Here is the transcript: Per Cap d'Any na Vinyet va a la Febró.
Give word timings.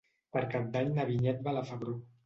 Per 0.37 0.41
Cap 0.53 0.65
d'Any 0.77 0.91
na 0.97 1.07
Vinyet 1.13 1.47
va 1.49 1.57
a 1.57 1.59
la 1.61 1.67
Febró. 1.73 1.99